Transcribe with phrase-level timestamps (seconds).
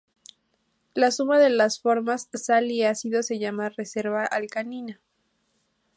[0.95, 4.99] La suma de las formas sal y ácido se llama reserva alcalina.